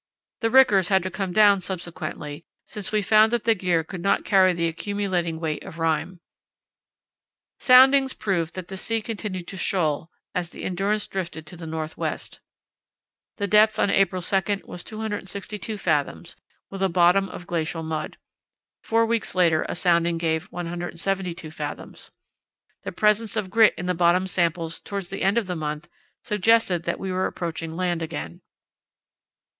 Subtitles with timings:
[0.39, 4.25] The rickers had to come down subsequently, since we found that the gear could not
[4.25, 6.21] carry the accumulating weight of rime.
[7.59, 11.99] Soundings proved that the sea continued to shoal as the Endurance drifted to the north
[11.99, 12.39] west.
[13.37, 16.35] The depth on April 2 was 262 fathoms,
[16.71, 18.17] with a bottom of glacial mud.
[18.83, 22.09] Four weeks later a sounding gave 172 fathoms.
[22.81, 25.87] The presence of grit in the bottom samples towards the end of the month
[26.23, 28.41] suggested that we were approaching land again.